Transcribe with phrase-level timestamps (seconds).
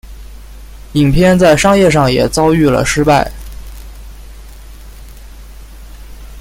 [0.93, 3.31] 影片在商业上也遭遇了失败。